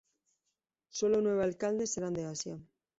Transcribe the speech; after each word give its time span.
Sólo 0.89 1.21
nueves 1.21 1.43
alcaldes 1.45 1.95
eran 1.95 2.15
de 2.15 2.25
Asia. 2.25 2.57